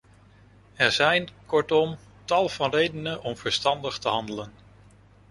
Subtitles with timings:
[0.75, 4.51] Er zijn, kortom, tal van redenen om verstandig te handelen.